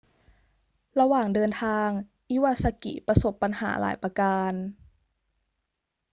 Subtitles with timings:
[0.99, 1.87] ระหว่างเดินทาง
[2.29, 4.51] อิวาซากิประสบปัญหาหลายประการ